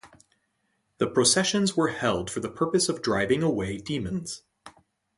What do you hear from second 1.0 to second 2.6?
processions were held for the